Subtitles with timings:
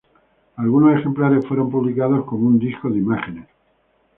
[0.55, 3.47] Algunos ejemplares fueron publicados como un disco de imágenes.